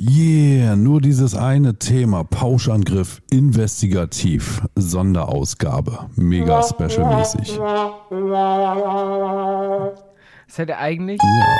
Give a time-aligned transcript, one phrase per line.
[0.00, 7.58] Yeah, nur dieses eine Thema, Pauschangriff, investigativ, Sonderausgabe, mega special-mäßig.
[10.46, 11.56] Das hätte eigentlich Ja.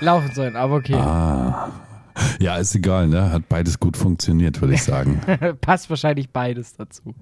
[0.00, 0.94] laufen sollen, aber okay.
[0.94, 1.70] Ah.
[2.38, 3.32] Ja, ist egal, ne?
[3.32, 5.20] Hat beides gut funktioniert, würde ich sagen.
[5.60, 7.02] Passt wahrscheinlich beides dazu.
[7.06, 7.14] Wir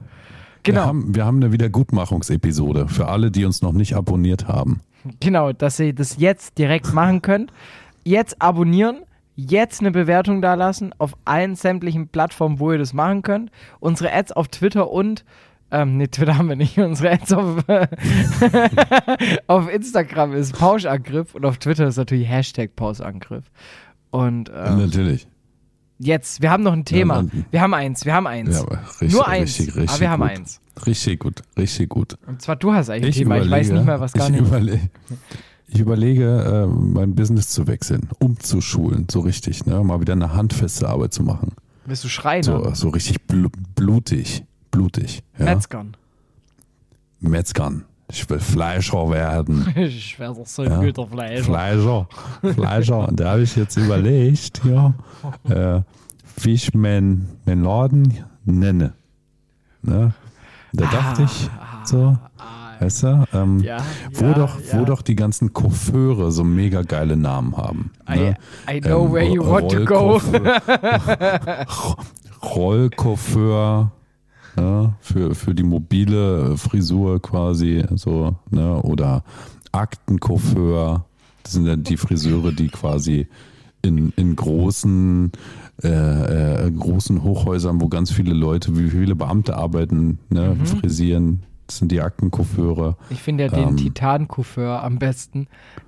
[0.65, 4.81] Genau, haben, wir haben eine Wiedergutmachungsepisode für alle, die uns noch nicht abonniert haben.
[5.21, 7.51] genau, dass ihr das jetzt direkt machen könnt.
[8.05, 8.99] Jetzt abonnieren,
[9.49, 13.51] jetzt eine Bewertung da lassen auf allen sämtlichen Plattformen, wo ihr das machen könnt.
[13.81, 15.25] Unsere Ads auf Twitter und
[15.73, 16.79] ähm, nee, Twitter haben wir nicht.
[16.79, 17.65] Unsere Ads auf,
[19.47, 23.45] auf Instagram ist Pauschangriff und auf Twitter ist natürlich Hashtag Pauschangriff.
[24.11, 25.29] Und ähm, Natürlich.
[25.99, 27.25] jetzt, wir haben noch ein Thema.
[27.53, 28.59] wir haben eins, wir haben eins.
[28.59, 30.31] Ja, richtig, Nur eins, richtig, richtig aber wir haben gut.
[30.31, 30.61] eins.
[30.87, 32.19] Richtig gut, richtig gut.
[32.27, 34.41] Und zwar du hast eigentlich ein Thema, ich weiß nicht mehr, was gar ich nicht.
[34.41, 34.81] Überle
[35.73, 39.83] ich überlege, äh, mein Business zu wechseln, umzuschulen, so richtig, ne?
[39.85, 41.53] mal wieder eine handfeste Arbeit zu machen.
[41.87, 42.43] Bist du Schreiner?
[42.43, 45.23] So, so richtig blu blutig, blutig.
[45.39, 45.47] Ja?
[45.47, 45.97] Metzgern.
[47.21, 47.85] Metzgern.
[48.13, 49.67] Ich will Fleischer werden.
[49.77, 50.81] Ich doch so ein Ja.
[50.81, 51.45] guter Fleisch.
[51.45, 52.09] Fleischer.
[52.43, 53.09] Fleischer.
[53.09, 54.95] Und da habe ich jetzt überlegt, ja,
[55.49, 55.83] äh,
[56.43, 58.95] wie ich meinen mein Laden nenne.
[59.83, 60.13] Ne?
[60.73, 61.51] Da dachte ich
[61.85, 62.17] so,
[62.81, 63.79] weißt du, ähm, Ja,
[64.15, 64.81] wo, ja, doch, ja.
[64.81, 67.91] wo doch die ganzen Coiffeure so mega geile Namen haben.
[68.09, 68.35] I, Ne?
[68.69, 70.21] I know Ähm, where you want to go.
[72.43, 73.91] Rollcoiffeur
[74.57, 79.23] ne, für, für die mobile Frisur quasi so, ne, oder
[79.73, 81.05] Aktencoiffeur.
[81.43, 83.27] Das sind dann die Friseure, die quasi
[83.83, 85.33] in, in großen,
[85.83, 90.67] äh, äh, großen Hochhäusern, wo ganz viele Leute, wie viele Beamte arbeiten, ne, Mhm.
[90.67, 91.43] frisieren.
[91.71, 92.97] Sind die Aktencoiffeure.
[93.11, 95.47] Ich finde ja den Ähm, Titan-Coiffeur am besten.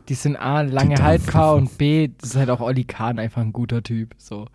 [0.08, 3.52] Die sind A, lange haltbar und B, das ist halt auch Olli Kahn einfach ein
[3.52, 4.14] guter Typ.
[4.18, 4.46] So.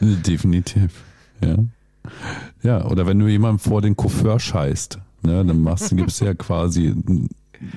[0.00, 1.02] Definitiv,
[1.42, 1.56] ja.
[2.62, 6.24] Ja, oder wenn du jemandem vor den Coiffeur scheißt, ne, dann machst du, gibst du
[6.26, 7.28] ja quasi ein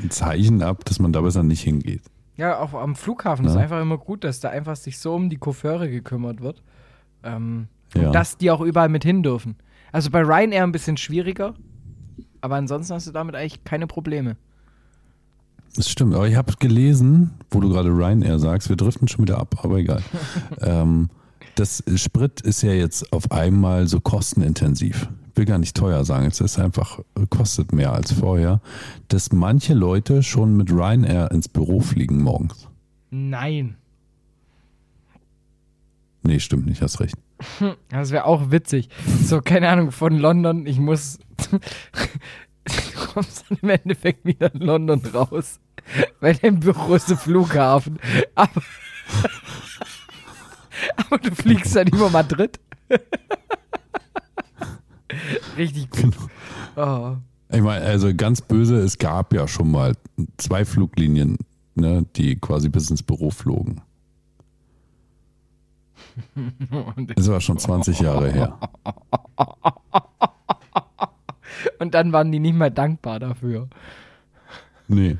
[0.09, 2.01] Zeichen ab, dass man da besser nicht hingeht.
[2.37, 3.61] Ja, auch am Flughafen ist Ja.
[3.61, 6.61] einfach immer gut, dass da einfach sich so um die Coiffeure gekümmert wird.
[7.23, 8.07] Ähm, Ja.
[8.07, 9.55] Und dass die auch überall mit hin dürfen.
[9.91, 11.55] Also bei Ryanair ein bisschen schwieriger,
[12.41, 14.37] aber ansonsten hast du damit eigentlich keine Probleme.
[15.75, 19.37] Das stimmt, aber ich habe gelesen, wo du gerade Ryanair sagst, wir driften schon wieder
[19.37, 20.01] ab, aber egal.
[20.61, 21.09] ähm,
[21.55, 25.09] das Sprit ist ja jetzt auf einmal so kostenintensiv.
[25.31, 26.99] Ich will gar nicht teuer sagen, es ist einfach,
[27.29, 28.61] kostet mehr als vorher,
[29.09, 32.67] dass manche Leute schon mit Ryanair ins Büro fliegen morgens.
[33.09, 33.75] Nein.
[36.23, 37.15] Nee, stimmt nicht, hast recht.
[37.89, 38.89] Das wäre auch witzig.
[39.23, 41.19] So, keine Ahnung, von London, ich muss.
[41.51, 41.59] du
[43.13, 45.59] kommst dann im Endeffekt wieder in London raus.
[46.19, 47.99] Weil dein Büro ist der Flughafen.
[48.35, 48.61] Aber,
[50.97, 52.59] aber du fliegst dann über Madrid.
[55.57, 56.15] Richtig gut.
[56.75, 57.15] Oh.
[57.51, 59.95] Ich meine, also ganz böse, es gab ja schon mal
[60.37, 61.37] zwei Fluglinien,
[61.73, 63.81] ne, die quasi bis ins Büro flogen.
[67.15, 68.57] Das war schon 20 Jahre her.
[71.79, 73.67] Und dann waren die nicht mal dankbar dafür.
[74.87, 75.17] Nee.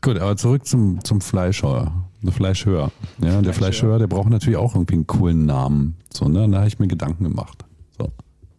[0.00, 1.92] Gut, aber zurück zum, zum Fleischheuer.
[2.22, 2.90] Der Fleischhörer.
[3.18, 5.96] Ja, der Fleischhörer, der braucht natürlich auch irgendwie einen coolen Namen.
[6.12, 6.48] So, ne?
[6.48, 7.64] Da habe ich mir Gedanken gemacht.
[7.98, 8.10] So.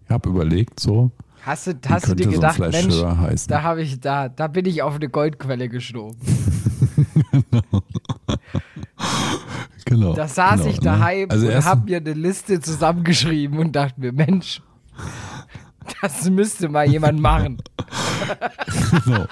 [0.05, 1.11] Ich habe überlegt, so,
[1.47, 3.49] Hast du, hast du dir so gedacht, Mensch, Fleischhörer heißen?
[3.49, 6.19] da habe ich, da, da bin ich auf eine Goldquelle gestoßen.
[7.31, 7.83] genau.
[10.13, 14.11] Da saß genau, ich daheim Also und habe mir eine Liste zusammengeschrieben und dachte mir,
[14.11, 14.61] Mensch,
[16.01, 17.57] das müsste mal jemand machen.
[19.05, 19.25] genau.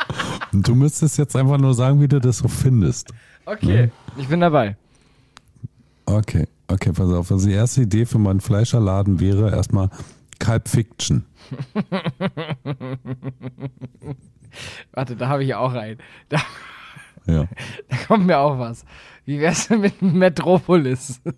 [0.53, 3.11] Und du müsstest jetzt einfach nur sagen, wie du das so findest.
[3.45, 4.77] Okay, ich bin dabei.
[6.05, 7.31] Okay, okay, pass auf.
[7.31, 9.89] Also die erste Idee für meinen Fleischerladen wäre erstmal
[10.39, 11.25] Kalb Fiction.
[14.91, 15.99] Warte, da habe ich auch einen.
[16.29, 16.39] Da,
[17.27, 17.47] Ja.
[17.89, 18.85] da kommt mir auch was.
[19.25, 21.19] Wie wär's denn mit Metropolis?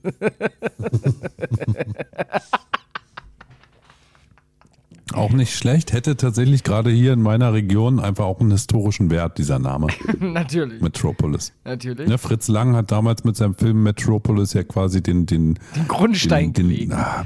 [5.14, 5.94] Auch nicht schlecht.
[5.94, 9.88] Hätte tatsächlich gerade hier in meiner Region einfach auch einen historischen Wert, dieser Name.
[10.20, 11.54] natürlich, Metropolis.
[11.64, 12.10] natürlich.
[12.10, 16.52] Ne, Fritz Lang hat damals mit seinem Film Metropolis ja quasi den, den, Den Grundstein
[16.52, 16.92] den, gelegt.
[16.92, 17.26] den, ah,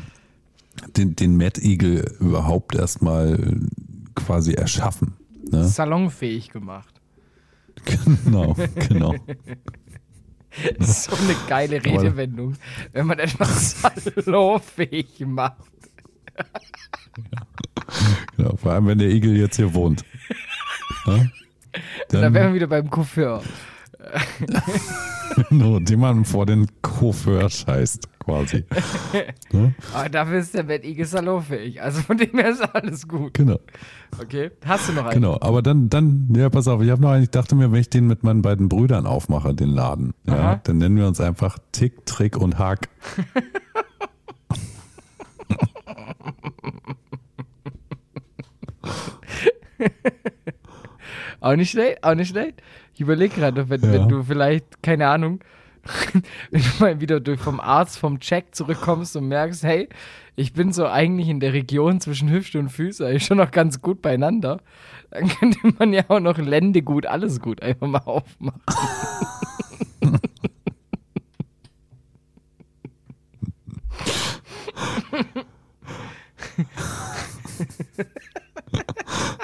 [0.95, 3.59] den, den Mad Eagle überhaupt erstmal
[4.15, 5.13] quasi erschaffen.
[5.49, 5.65] Ne?
[5.65, 7.00] Salonfähig gemacht.
[7.85, 8.55] Genau,
[8.87, 9.15] genau.
[10.79, 12.57] So eine geile Redewendung,
[12.91, 15.63] wenn man etwas salonfähig macht.
[18.35, 18.57] genau.
[18.57, 20.03] Vor allem, wenn der Igel jetzt hier wohnt.
[21.05, 21.31] Ne?
[22.09, 23.41] Da Dann, wären wir wieder beim Coiffeur.
[25.49, 28.63] no, den man vor den Coiffeur scheißt, quasi.
[29.51, 29.73] Ne?
[29.93, 31.81] Aber dafür ist der Bad Eagle salonfähig.
[31.81, 33.33] Also von dem her ist alles gut.
[33.33, 33.59] Genau.
[34.21, 34.51] Okay.
[34.65, 35.13] Hast du noch einen?
[35.21, 37.81] Genau, aber dann, dann, ja, pass auf, ich habe noch einen, ich dachte mir, wenn
[37.81, 41.57] ich den mit meinen beiden Brüdern aufmache, den Laden, ja, dann nennen wir uns einfach
[41.73, 42.87] Tick, Trick und Hack.
[51.39, 52.61] Auch nicht schlecht, auch nicht schlecht.
[52.93, 53.93] Ich überlege gerade, wenn, Ja.
[53.93, 55.39] wenn du vielleicht, keine Ahnung,
[56.51, 59.89] wenn du mal wieder durch vom Arzt vom Check zurückkommst und merkst, hey,
[60.35, 63.81] ich bin so eigentlich in der Region zwischen Hüfte und Füße eigentlich schon noch ganz
[63.81, 64.61] gut beieinander,
[65.09, 68.61] dann könnte man ja auch noch Lände gut, alles gut einfach mal aufmachen.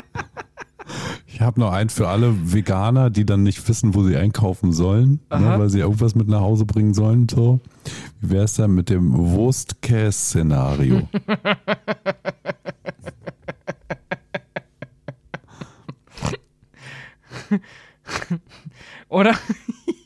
[1.37, 5.19] Ich habe noch einen für alle Veganer, die dann nicht wissen, wo sie einkaufen sollen,
[5.29, 7.29] ne, weil sie irgendwas mit nach Hause bringen sollen.
[7.29, 7.59] So.
[8.19, 11.07] Wie wäre es dann mit dem Wurstkäse-Szenario?
[19.07, 19.35] Oder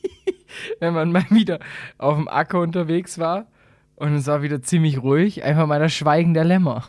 [0.80, 1.60] wenn man mal wieder
[1.96, 3.46] auf dem Acker unterwegs war
[3.94, 6.84] und es war wieder ziemlich ruhig, einfach mal das Schweigen der Lämmer.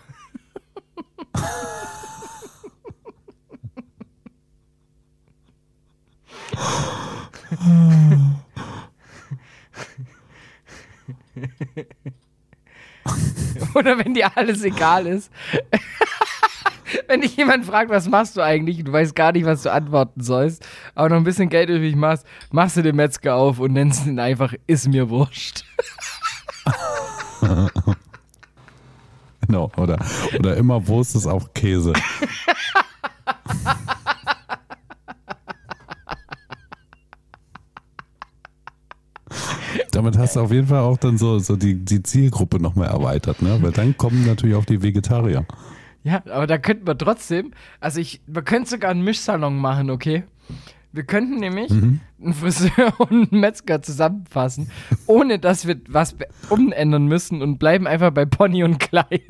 [13.75, 15.31] Oder wenn dir alles egal ist.
[17.07, 19.71] wenn dich jemand fragt, was machst du eigentlich, und du weißt gar nicht, was du
[19.71, 20.65] antworten sollst,
[20.95, 24.19] aber noch ein bisschen Geld übrig machst, machst du den Metzger auf und nennst ihn
[24.19, 25.65] einfach, ist mir wurscht.
[29.41, 29.97] genau, oder,
[30.37, 31.93] oder immer Wurst ist auch Käse.
[39.93, 43.41] Damit hast du auf jeden Fall auch dann so, so die, die Zielgruppe nochmal erweitert,
[43.41, 43.57] ne?
[43.61, 45.45] Weil dann kommen natürlich auch die Vegetarier.
[46.03, 50.23] Ja, aber da könnten wir trotzdem, also ich, wir könnten sogar einen Mischsalon machen, okay?
[50.91, 51.99] Wir könnten nämlich Mhm.
[52.21, 54.69] einen Friseur und einen Metzger zusammenfassen,
[55.07, 56.15] ohne dass wir was
[56.49, 59.21] umändern müssen und bleiben einfach bei Pony und Kleid.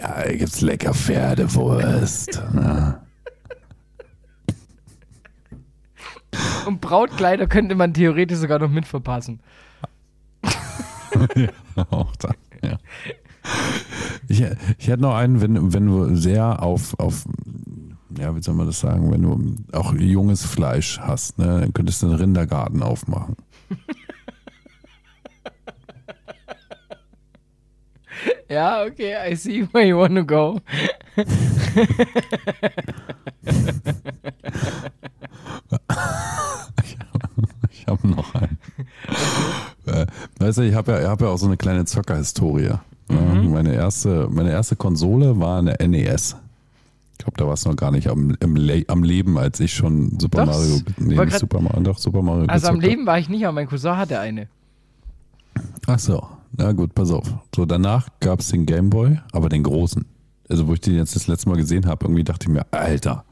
[0.00, 2.40] Ja, hier gibt's lecker Pferdewurst.
[2.52, 3.00] ne?
[6.68, 9.40] Und Brautkleider könnte man theoretisch sogar noch mitverpassen.
[11.34, 11.48] ja,
[11.88, 12.32] auch da,
[12.62, 12.76] ja.
[14.28, 14.44] Ich,
[14.76, 17.24] ich hätte noch einen, wenn, wenn du sehr auf, auf,
[18.18, 22.02] ja, wie soll man das sagen, wenn du auch junges Fleisch hast, ne, dann könntest
[22.02, 23.34] du einen Rindergarten aufmachen.
[28.50, 30.60] Ja, okay, I see where you wanna go.
[37.70, 38.58] Ich habe noch einen.
[39.86, 40.06] äh,
[40.38, 42.70] weißt du, ich habe ja, ich hab ja auch so eine kleine Zockerhistorie.
[43.10, 46.36] Ja, meine, erste, meine erste Konsole war eine NES.
[47.12, 50.18] Ich glaube, da warst du noch gar nicht am, Le am Leben, als ich schon
[50.20, 52.80] Super Doch, Mario, nee, grad- Super Mario, doch Super Mario Also am.
[52.80, 54.46] Leben war ich nicht, aber mein Cousin hatte eine.
[55.86, 56.22] Ach so,
[56.56, 57.32] na gut, pass auf.
[57.56, 60.04] So, danach gab es den Gameboy, aber den großen.
[60.50, 63.24] Also, wo ich den jetzt das letzte Mal gesehen habe, irgendwie dachte ich mir, Alter,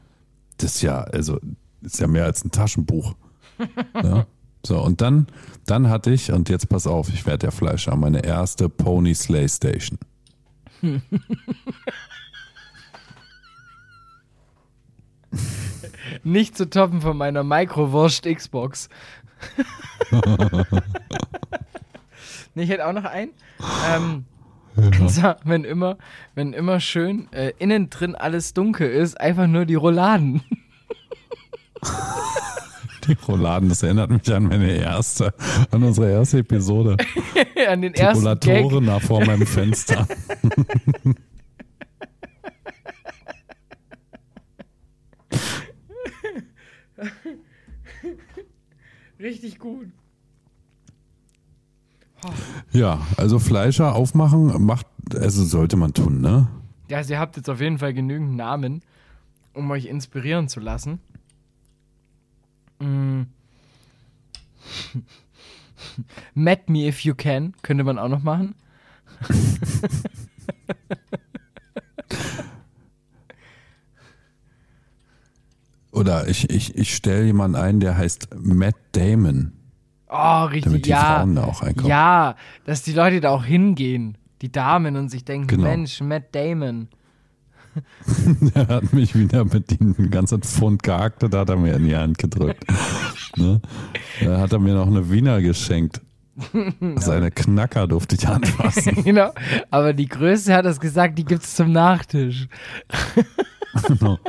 [0.57, 1.39] das ist ja, also,
[1.81, 3.13] das ist ja mehr als ein Taschenbuch.
[4.03, 4.25] ja?
[4.67, 5.27] So, und dann,
[5.65, 9.47] dann hatte ich, und jetzt pass auf, ich werde der Fleischer, meine erste Pony Slay
[9.47, 9.97] Station.
[16.25, 18.89] Nicht zu toppen von meiner Mikrowurst Xbox.
[22.53, 23.31] nee, ich hätte auch noch einen.
[23.89, 24.25] Ähm,
[25.07, 25.97] zwar, wenn immer,
[26.35, 30.41] wenn immer schön äh, innen drin alles dunkel ist, einfach nur die Rouladen.
[33.07, 35.33] Die Rouladen, das erinnert mich an meine erste,
[35.71, 36.97] an unsere erste Episode.
[37.69, 38.63] An den ersten Gag.
[38.63, 40.07] Rollatoren da vor meinem Fenster.
[49.19, 49.87] Richtig gut.
[52.71, 56.47] Ja, also Fleischer aufmachen macht, also sollte man tun, ne?
[56.89, 58.81] Ja, also ihr habt jetzt auf jeden Fall genügend Namen,
[59.53, 60.99] um euch inspirieren zu lassen.
[62.79, 63.23] Mm.
[66.33, 68.55] Mad Me If You Can könnte man auch noch machen.
[75.91, 79.53] Oder ich, ich, ich stelle jemanden ein, der heißt Matt Damon,
[80.09, 81.17] Oh, richtig, damit die ja.
[81.17, 81.89] Frauen da auch einkaufen.
[81.89, 85.63] Ja, dass die Leute da auch hingehen, die Damen, und sich denken, Genau.
[85.63, 86.87] Mensch, Matt Damon.
[88.53, 91.95] er hat mich wieder mit dem ganzen Pfund gehackte, da hat er mir in die
[91.95, 92.65] Hand gedrückt.
[93.35, 93.61] ne?
[94.23, 96.01] Da hat er mir noch eine Wiener geschenkt.
[96.97, 99.03] Seine Knacker durfte ich anfassen.
[99.03, 99.31] genau.
[99.71, 102.47] Aber die Größe hat es gesagt, die gibt es zum Nachtisch.
[103.87, 104.19] Genau.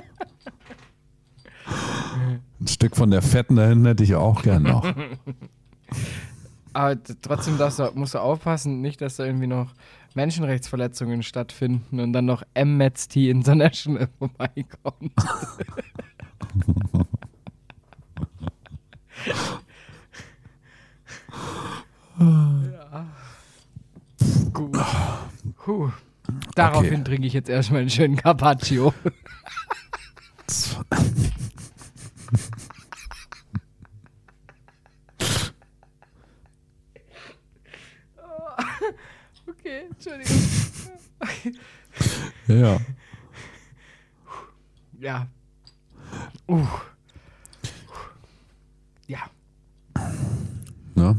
[2.61, 4.90] Ein Stück von der Fetten dahin hätte ich auch gern noch.
[6.78, 9.75] Aber trotzdem du, musst du aufpassen, nicht, dass da irgendwie noch
[10.14, 15.12] Menschenrechtsverletzungen stattfinden und dann noch Amnesty International vorbeikommt.
[22.20, 23.06] ja.
[24.52, 24.78] Gut.
[25.56, 25.90] Puh.
[26.54, 27.04] Daraufhin Okay.
[27.04, 28.94] trinke ich jetzt erstmal einen schönen Carpaccio.
[39.68, 40.37] Okay, Entschuldigung.
[42.49, 42.78] Ja.
[45.00, 45.26] Ja.
[46.49, 46.67] Uh.
[49.07, 49.19] Ja.
[50.95, 51.17] Ne?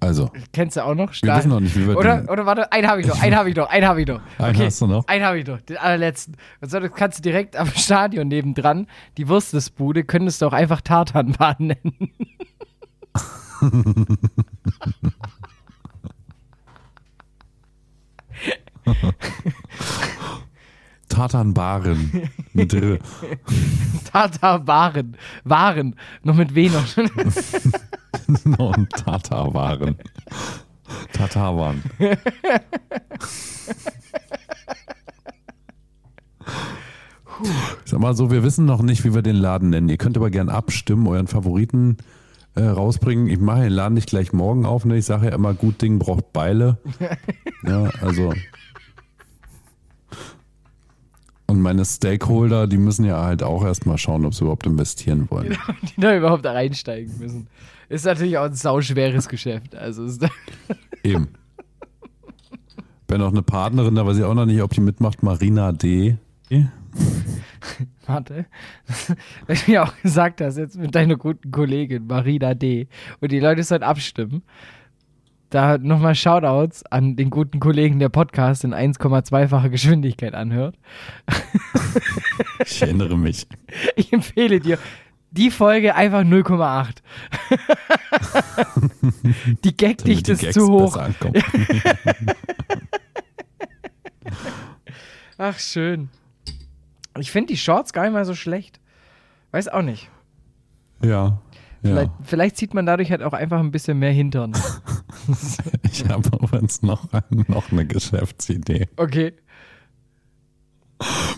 [0.00, 1.10] Also, Kennst du auch noch?
[1.10, 3.36] wir Stahl- wissen noch nicht, wie wir Oder, oder warte, einen habe ich noch, einen
[3.36, 4.20] habe ich noch, einen habe ich noch.
[4.38, 5.06] Einen hast du noch?
[5.06, 6.36] Einen habe ich noch, den allerletzten.
[6.60, 10.80] Und so, das kannst du direkt am Stadion nebendran, die Wurstesbude, könntest du auch einfach
[10.80, 12.10] Tartanbahn nennen.
[21.12, 22.98] Tatanbaren mit R.
[24.12, 25.16] Tartarwaren.
[25.44, 25.94] Waren.
[26.22, 26.96] Noch mit W noch.
[28.58, 29.96] und Tatarwaren.
[31.12, 31.82] Tatarwan.
[37.84, 39.90] Sag mal so, wir wissen noch nicht, wie wir den Laden nennen.
[39.90, 41.98] Ihr könnt aber gern abstimmen, euren Favoriten
[42.54, 43.28] äh, rausbringen.
[43.28, 44.86] Ich mache den Laden nicht gleich morgen auf.
[44.86, 44.96] Ne?
[44.96, 46.78] Ich sage ja immer, gut Ding braucht Beile.
[47.64, 48.32] ja, also.
[51.62, 55.56] Meine Stakeholder, die müssen ja halt auch erstmal schauen, ob sie überhaupt investieren wollen.
[55.96, 57.46] die da überhaupt reinsteigen müssen.
[57.88, 59.74] Ist natürlich auch ein sauschweres Geschäft.
[59.74, 60.06] Also
[61.02, 61.28] Eben.
[63.06, 66.16] Wenn noch eine Partnerin, da weiß ich auch noch nicht, ob die mitmacht, Marina D.
[68.06, 68.46] Warte.
[69.46, 72.88] Weil du ja auch gesagt hast, jetzt mit deiner guten Kollegin Marina D.
[73.20, 74.42] Und die Leute sollen abstimmen.
[75.52, 80.76] Da nochmal Shoutouts an den guten Kollegen, der Podcast in 1,2-facher Geschwindigkeit anhört.
[82.64, 83.46] Ich erinnere mich.
[83.96, 84.78] Ich empfehle dir
[85.30, 87.02] die Folge einfach 0,8.
[89.64, 90.98] die Gagdichte ist zu hoch.
[95.36, 96.08] Ach, schön.
[97.18, 98.80] Ich finde die Shorts gar nicht mal so schlecht.
[99.50, 100.08] Weiß auch nicht.
[101.02, 101.42] Ja.
[101.82, 102.18] Vielleicht, ja.
[102.22, 104.52] vielleicht sieht man dadurch halt auch einfach ein bisschen mehr Hintern.
[105.82, 107.06] Ich habe übrigens noch,
[107.46, 108.88] noch eine Geschäftsidee.
[108.96, 109.34] Okay.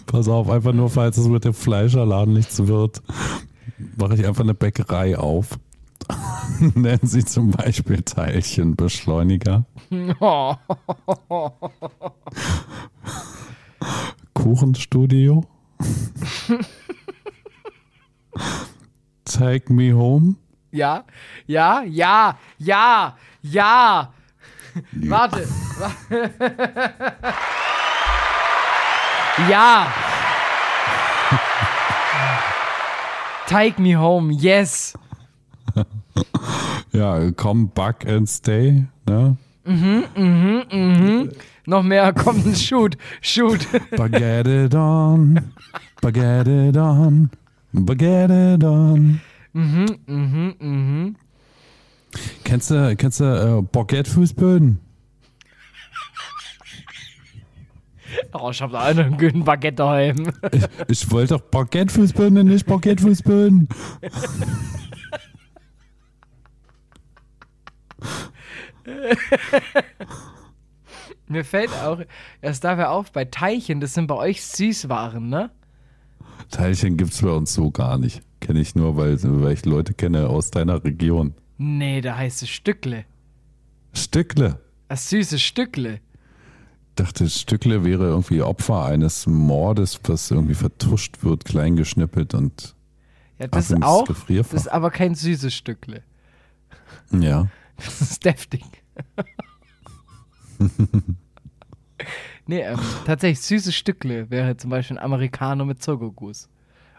[0.07, 3.03] Pass auf, einfach nur, falls es mit dem Fleischerladen nichts wird,
[3.97, 5.59] mache ich einfach eine Bäckerei auf.
[6.75, 9.67] Nennen sie zum Beispiel Teilchenbeschleuniger.
[14.35, 15.45] Kuchenstudio.
[19.25, 20.37] Take me home.
[20.73, 21.05] Ja,
[21.47, 24.13] ja, ja, ja, ja.
[24.93, 25.47] Warte.
[25.79, 25.93] wa-
[29.49, 29.87] ja.
[33.47, 34.95] Take me home, yes.
[36.93, 38.85] Ja, come back and stay.
[39.07, 39.37] Ne?
[41.67, 43.67] Noch mehr, kommt, shoot, shoot.
[43.97, 45.41] Baguette it on.
[46.01, 47.31] Baguette it on.
[47.75, 49.21] Baguette on.
[49.53, 51.17] mhm, mhm, mhm.
[52.45, 54.79] Kennst du, kennst du äh, Baguette-Fußböden?
[58.33, 60.31] Oh, ich hab da einen guten Baguette daheim.
[60.53, 60.63] Ich,
[61.03, 63.67] ich wollte doch Baguette-Fußböden nicht Baguette-Fußböden.
[71.27, 72.03] Mir fällt auch
[72.41, 75.51] erst dafür auf, bei Teilchen, das sind bei euch Süßwaren, ne?
[76.51, 78.23] Teilchen gibt's bei uns so gar nicht.
[78.41, 81.35] Kenne ich nur, weil, weil ich Leute kenne aus deiner Region.
[81.59, 83.05] Nee, da heißt es Stückle.
[83.93, 84.61] Stückle.
[84.89, 86.01] Das süße Stückle.
[86.97, 92.75] dachte, Stückle wäre irgendwie Opfer eines Mordes, was irgendwie vertuscht wird, klein geschnippelt und
[93.39, 94.07] Ja, das ist auch.
[94.29, 96.03] Das ist aber kein süßes Stückle.
[97.13, 97.49] ja.
[97.77, 98.63] Das ist deftig.
[102.47, 106.49] Nee, ähm, tatsächlich süße Stückle wäre zum Beispiel ein Americano mit Zuckerguss.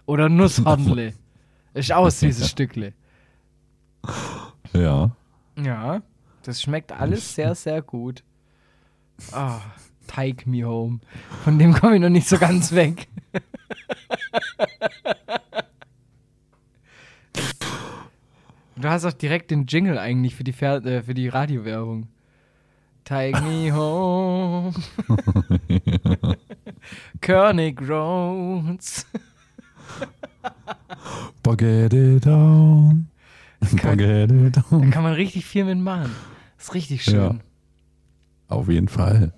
[0.06, 1.14] Oder Nusshondle.
[1.74, 2.94] Ist auch süßes Stückle.
[4.74, 5.12] Ja.
[5.58, 6.02] Ja,
[6.44, 8.24] das schmeckt alles sehr, sehr gut.
[9.32, 9.62] Ah,
[10.08, 11.00] Take Me Home.
[11.44, 13.08] Von dem komme ich noch nicht so ganz weg.
[18.76, 22.08] du hast auch direkt den Jingle eigentlich für die, Fer äh, für die Radiowerbung.
[23.06, 24.74] Take me home.
[27.22, 29.06] König Roads.
[31.44, 33.08] Forget it down.
[33.62, 34.90] Kann- Forget it Da down.
[34.92, 36.12] kann man richtig viel mitmachen.
[36.58, 37.16] ist richtig schön.
[37.16, 37.36] Ja.
[38.48, 39.34] Auf jeden Fall.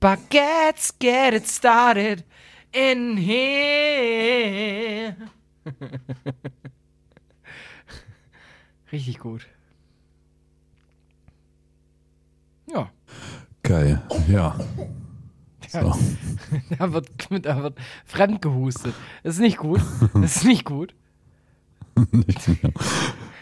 [0.00, 2.24] Baguettes, get it started
[2.72, 5.16] in here.
[8.92, 9.46] Richtig gut.
[12.72, 12.90] Ja,
[13.62, 14.02] Geil.
[14.28, 14.56] Ja.
[15.68, 15.94] So.
[16.78, 17.08] da wird,
[17.46, 18.94] da wird fremd gehustet.
[19.22, 19.80] Das ist nicht gut.
[20.14, 20.94] Das ist nicht gut.
[22.10, 22.72] Nicht mehr.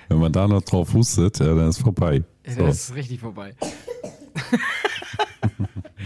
[0.08, 2.25] Wenn man da noch drauf hustet, ja, dann ist vorbei.
[2.44, 3.54] So, Das ist richtig vorbei.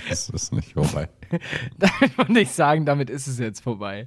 [0.08, 1.08] das ist nicht vorbei.
[1.78, 4.04] Damit wollte ich sagen, damit ist es jetzt vorbei.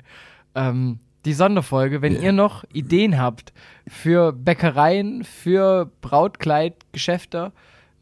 [0.54, 2.22] Ähm, die Sonderfolge, wenn Ja.
[2.22, 3.54] ihr noch Ideen habt
[3.88, 7.52] für Bäckereien, für Brautkleidgeschäfte,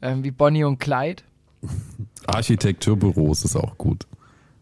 [0.02, 1.24] ähm, wie Bonnie und Clyde.
[2.28, 4.06] Architekturbüros ist auch gut.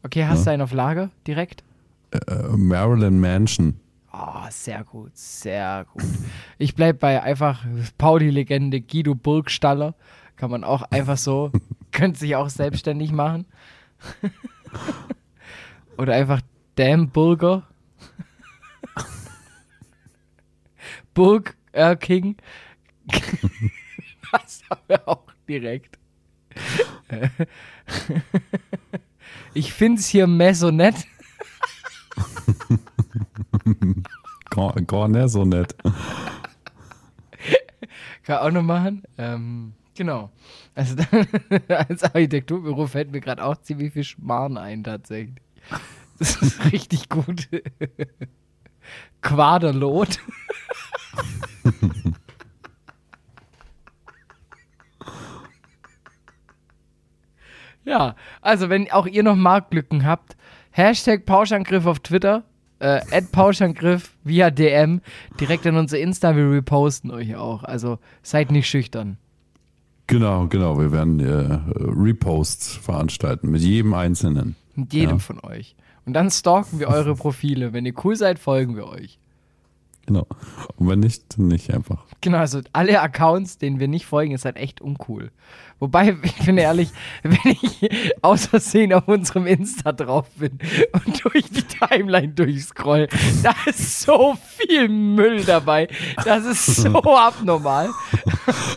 [0.04, 0.44] Okay, hast Ja.
[0.46, 1.64] du einen auf Lager direkt?
[2.12, 3.80] Äh, Marilyn Mansion.
[4.12, 6.04] Oh, sehr gut, sehr gut.
[6.60, 7.66] Ich bleib bei einfach
[7.98, 9.96] Pauli-Legende Guido Burgstaller.
[10.36, 11.52] Kann man auch einfach so,
[11.92, 13.46] könnte sich auch selbstständig machen.
[15.98, 16.42] Oder einfach
[16.76, 17.64] Damn Burger.
[21.14, 22.36] Burg äh, King.
[24.34, 25.98] Das haben wir auch direkt.
[29.54, 31.04] Ich find's hier Maisonette.
[34.50, 35.76] Gar, gar nicht so nett.
[38.24, 39.04] Kann auch noch machen.
[39.18, 40.32] Ähm, genau.
[40.76, 40.96] Also
[41.68, 45.42] als Architekturbüro fällt mir gerade auch ziemlich viel Schmarrn ein, tatsächlich.
[46.20, 47.50] Das ist richtig gut.
[49.22, 50.20] Quaderlot.
[57.86, 60.36] ja, also wenn auch ihr noch Marktlücken habt,
[60.72, 62.44] Hashtag Pauschangriff auf Twitter,
[62.80, 65.02] äh, Pauschangriff via DM,
[65.40, 67.64] direkt an unser Insta, wir reposten euch auch.
[67.64, 69.18] Also seid nicht schüchtern.
[70.08, 70.78] Genau, genau.
[70.80, 74.56] Wir werden äh, Reposts veranstalten mit jedem Einzelnen.
[74.76, 75.20] Mit jedem Ja.
[75.20, 75.76] von euch.
[76.06, 77.72] Und dann stalken wir eure Profile.
[77.72, 79.20] Wenn ihr cool seid, folgen wir euch.
[80.06, 80.28] Genau.
[80.76, 82.04] Und wenn nicht, dann nicht einfach.
[82.20, 85.32] Genau, also alle Accounts, denen wir nicht folgen, ist halt echt uncool.
[85.80, 86.90] Wobei, ich bin ehrlich,
[87.24, 87.90] wenn ich
[88.22, 90.60] aus Versehen auf unserem Insta drauf bin
[90.94, 93.08] und durch die Timeline durchscroll,
[93.44, 95.88] da ist so viel Müll dabei.
[96.24, 97.90] Das ist so abnormal.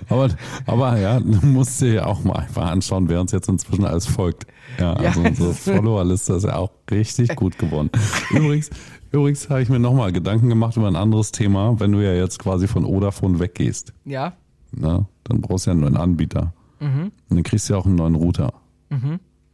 [0.08, 0.28] Aber,
[0.66, 4.06] aber ja, du musst dir ja auch mal einfach anschauen, wer uns jetzt inzwischen alles
[4.06, 4.46] folgt.
[4.78, 7.90] Ja, Ja, also unsere das- Followerliste ist ja auch richtig gut geworden.
[8.30, 8.70] Übrigens,
[9.12, 12.38] übrigens habe ich mir nochmal Gedanken gemacht über ein anderes Thema, wenn du ja jetzt
[12.38, 13.92] quasi von Vodafone weggehst.
[14.04, 14.34] Ja,
[14.72, 15.06] Ne?
[15.24, 16.52] Dann brauchst du ja einen neuen Anbieter.
[16.80, 18.52] Und dann kriegst du ja auch einen neuen Router.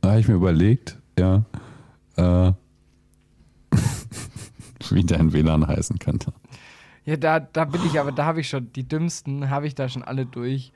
[0.00, 1.44] Da habe ich mir überlegt, ja,
[2.16, 2.52] äh,
[4.90, 6.32] wie dein WLAN heißen könnte.
[7.04, 9.88] ja da, da bin ich aber, da habe ich schon, die dümmsten habe ich da
[9.88, 10.72] schon alle durch.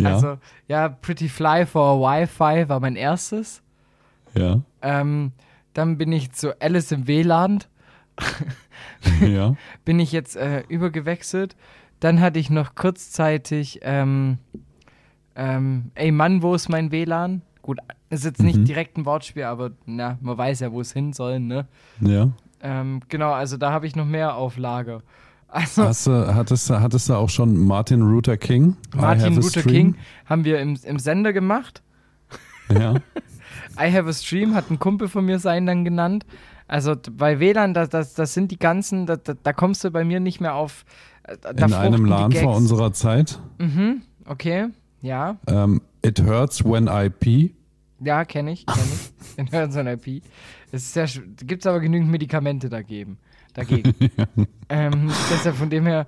[0.00, 3.62] Ja, Also, ja, Pretty Fly for Wi-Fi war mein erstes.
[4.34, 5.32] ja, Ähm,
[5.74, 7.64] dann bin ich zu Alice im WLAN.
[9.20, 9.54] ja.
[9.84, 11.56] bin ich jetzt äh, übergewechselt.
[12.00, 14.38] Dann hatte ich noch kurzzeitig, ähm,
[15.36, 17.42] ähm, ey Mann, wo ist mein WLAN?
[17.62, 17.78] Gut,
[18.10, 18.64] ist jetzt nicht Mhm.
[18.64, 21.66] direkt ein Wortspiel, aber na, man weiß ja, wo es hin soll, ne?
[22.00, 22.30] ja.
[22.60, 25.02] Ähm, genau, also da habe ich noch mehr auf Lager.
[25.48, 28.76] Also Hast du, hattest, du- hattest du auch schon Martin Luther King?
[28.94, 29.94] I Martin Luther stream?
[29.94, 31.82] King haben wir im, im Sender gemacht.
[32.70, 32.94] Ja,
[33.80, 36.26] I have a stream hat ein Kumpel von mir sein dann genannt.
[36.66, 40.04] Also bei WLAN, das, das, das sind die ganzen, da, da, da kommst du bei
[40.04, 40.84] mir nicht mehr auf.
[41.22, 43.38] äh, in einem LAN vor unserer Zeit.
[43.58, 44.66] Mhm, okay,
[45.00, 45.36] ja.
[45.46, 47.54] Ähm, It hurts when I pee.
[48.00, 49.38] Ja, kenne ich, kenne ich.
[49.38, 50.22] In Hören IP.
[50.72, 51.06] Es ist sehr,
[51.44, 53.18] gibt es aber genügend Medikamente dagegen.
[53.58, 53.94] Dagegen.
[54.68, 56.06] ähm, deshalb von dem her,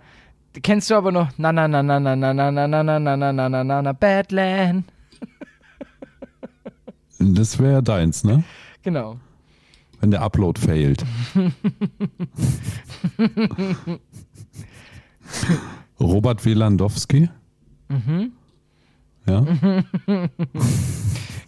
[0.62, 3.16] kennst du aber noch na na na na na na na na na na na
[3.16, 4.84] na na na na na Badland.
[7.18, 8.44] Das wäre deins, ne?
[8.82, 9.18] Genau.
[10.00, 11.04] Wenn der Upload failt.
[16.00, 17.28] Robert Wielandowski.
[17.88, 18.32] Mhm.
[19.26, 19.44] Ja.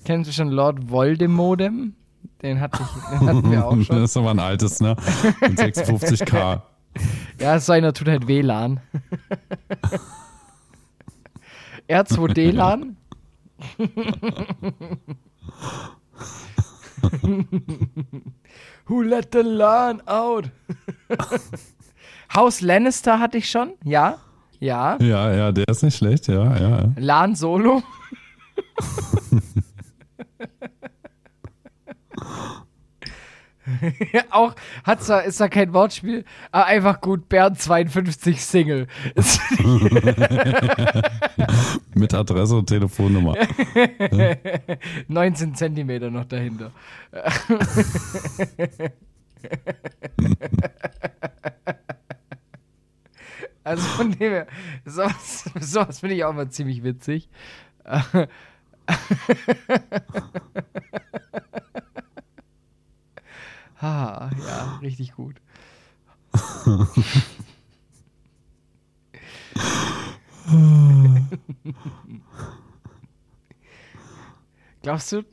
[0.05, 1.95] Kennst du schon Lord Voldemodem?
[2.43, 4.05] Den, hatte ich, den hatten wir auch Das schon.
[4.05, 4.97] ist aber ein altes, ne?
[5.41, 6.63] Mit 56k.
[7.41, 8.81] Ja, so einer tut halt WLAN.
[11.89, 12.97] R2D-LAN?
[18.87, 20.51] Who let the LAN out?
[22.35, 24.19] Haus Lannister hatte ich schon, ja.
[24.61, 24.99] Ja.
[25.01, 26.69] Ja, ja, der ist nicht schlecht, ja, ja.
[26.81, 26.93] ja.
[26.97, 27.83] LAN Solo.
[34.31, 34.55] auch
[34.85, 38.89] hat's da, ist da kein Wortspiel, aber einfach gut, Bernd 52 Single.
[41.95, 43.35] Mit Adresse und Telefonnummer.
[45.09, 46.73] 19 Zentimeter noch dahinter.
[53.63, 54.47] also von dem her,
[54.85, 57.29] sowas, sowas finde ich auch mal ziemlich witzig.
[63.83, 65.37] Ha, ja, richtig gut.
[74.83, 75.25] Glaubst du,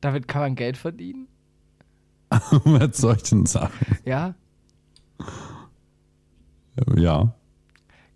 [0.00, 1.28] damit kann man Geld verdienen?
[2.64, 3.98] Mit solchen Sachen.
[4.04, 4.34] Ja?
[6.94, 7.34] Ja.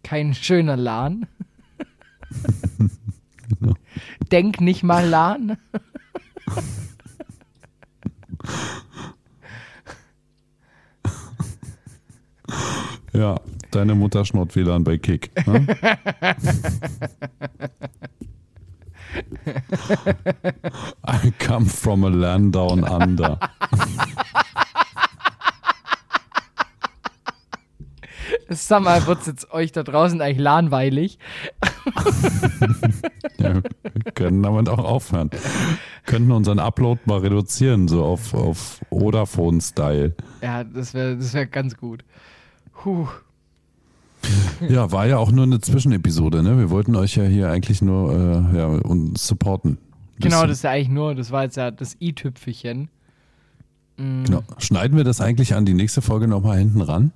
[0.03, 1.27] Kein schöner Lahn.
[4.33, 5.57] Denk nicht mal Lahn.
[13.21, 13.39] Ja,
[13.71, 15.31] deine Mutter schnurrt WLAN bei Kick.
[15.47, 15.67] Ne?
[21.07, 23.39] I come from a land down under.
[28.49, 31.19] Sag mal, wird's jetzt euch da draußen eigentlich lahnweilig?
[33.37, 35.29] Ja, wir können damit auch aufhören.
[36.07, 40.15] Könnten unseren Upload mal reduzieren, so auf, auf Vodafone-Style.
[40.41, 42.03] Ja, das wäre das wär ganz gut.
[42.83, 43.09] Puh.
[44.69, 46.59] Ja, war ja auch nur eine Zwischenepisode, ne?
[46.59, 49.79] Wir wollten euch ja hier eigentlich nur äh, ja, uns supporten.
[50.19, 52.89] Genau, das ist ja eigentlich nur, das war jetzt ja das i-Tüpfelchen.
[53.97, 54.43] Mm, Genau.
[54.59, 57.13] Schneiden wir das eigentlich an die nächste Folge nochmal hinten ran?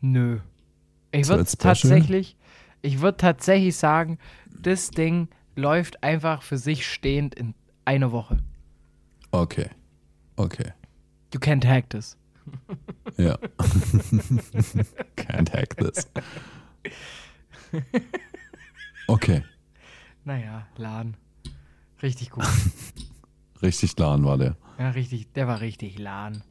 [0.00, 0.38] Nö.
[1.10, 2.36] Ich würde tatsächlich,
[2.82, 4.18] ich würde tatsächlich sagen,
[4.60, 8.38] das Ding läuft einfach für sich stehend in einer Woche.
[9.32, 9.66] Okay.
[10.36, 10.72] Okay.
[11.34, 12.16] You can't hack this.
[13.16, 13.38] Ja.
[15.16, 16.08] Can't hack this.
[19.06, 19.42] Okay.
[20.24, 21.16] Naja, Laden.
[22.02, 22.44] Richtig gut.
[23.62, 24.56] Richtig laden war der.
[24.78, 26.44] Ja, richtig, der war richtig Lahn.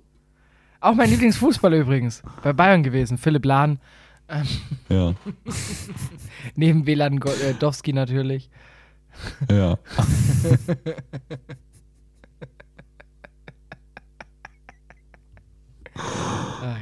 [0.81, 2.21] Auch mein Lieblingsfußballer übrigens.
[2.43, 3.79] Bei Bayern gewesen, Philipp Lahn.
[4.89, 5.15] Ja.
[6.55, 8.49] Neben Velan äh, Dowski natürlich.
[9.49, 9.79] Ja.
[15.97, 16.77] Ah,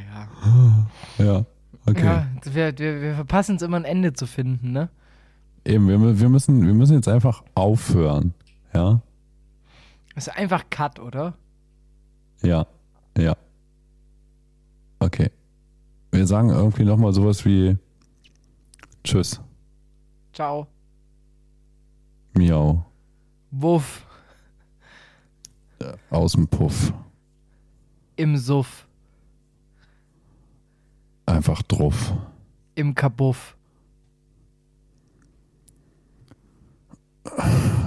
[1.19, 1.25] ja.
[1.25, 1.45] Ja.
[1.87, 2.05] Okay.
[2.05, 4.89] Ja, wir, wir, wir verpassen es immer ein Ende zu finden, ne?
[5.65, 8.33] Eben, wir, wir, müssen, wir müssen jetzt einfach aufhören.
[8.73, 9.01] Ja.
[10.13, 11.33] Das ist einfach Cut, oder?
[12.41, 12.65] Ja.
[13.17, 13.35] Ja.
[14.99, 15.31] Okay.
[16.11, 17.77] Wir sagen irgendwie nochmal sowas wie
[19.03, 19.41] Tschüss.
[20.33, 20.67] Ciao.
[22.33, 22.85] Miau.
[23.51, 24.05] Wuff.
[26.09, 26.93] Aus dem Puff.
[28.15, 28.87] Im Suff.
[31.25, 32.13] Einfach drauf.
[32.75, 33.55] Im Kabuff.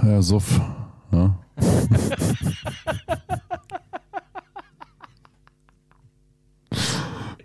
[0.03, 0.59] Ja, Suff.
[1.11, 1.37] Ja.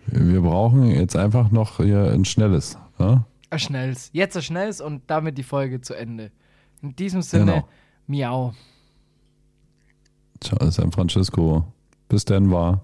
[0.06, 2.78] Wir brauchen jetzt einfach noch hier ein schnelles.
[2.98, 3.26] Ja?
[3.50, 4.10] Ein Schnells.
[4.12, 6.30] Jetzt ein Schnells und damit die Folge zu Ende.
[6.82, 7.68] In diesem Sinne, Genau.
[8.06, 8.54] miau.
[10.40, 11.64] Ciao, San Francisco.
[12.08, 12.82] Bis dann war.